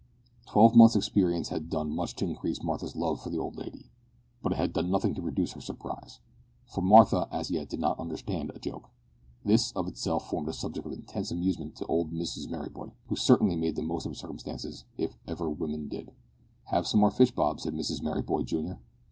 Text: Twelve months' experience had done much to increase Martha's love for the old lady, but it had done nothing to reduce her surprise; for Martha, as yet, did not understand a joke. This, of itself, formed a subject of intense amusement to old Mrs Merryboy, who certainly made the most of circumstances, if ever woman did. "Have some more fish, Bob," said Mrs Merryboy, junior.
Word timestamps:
Twelve 0.47 0.75
months' 0.75 0.95
experience 0.95 1.49
had 1.49 1.69
done 1.69 1.95
much 1.95 2.15
to 2.15 2.25
increase 2.25 2.63
Martha's 2.63 2.95
love 2.95 3.21
for 3.21 3.29
the 3.29 3.37
old 3.37 3.55
lady, 3.55 3.91
but 4.41 4.51
it 4.51 4.55
had 4.55 4.73
done 4.73 4.89
nothing 4.89 5.13
to 5.13 5.21
reduce 5.21 5.51
her 5.51 5.61
surprise; 5.61 6.19
for 6.65 6.81
Martha, 6.81 7.27
as 7.31 7.51
yet, 7.51 7.69
did 7.69 7.79
not 7.79 7.99
understand 7.99 8.49
a 8.49 8.57
joke. 8.57 8.89
This, 9.45 9.71
of 9.73 9.87
itself, 9.87 10.27
formed 10.27 10.47
a 10.49 10.53
subject 10.53 10.87
of 10.87 10.93
intense 10.93 11.29
amusement 11.29 11.75
to 11.75 11.85
old 11.85 12.11
Mrs 12.13 12.49
Merryboy, 12.49 12.93
who 13.09 13.15
certainly 13.15 13.55
made 13.55 13.75
the 13.75 13.83
most 13.83 14.07
of 14.07 14.17
circumstances, 14.17 14.85
if 14.97 15.15
ever 15.27 15.47
woman 15.51 15.87
did. 15.87 16.11
"Have 16.71 16.87
some 16.87 17.01
more 17.01 17.11
fish, 17.11 17.29
Bob," 17.29 17.59
said 17.59 17.75
Mrs 17.75 18.01
Merryboy, 18.01 18.41
junior. 18.45 18.79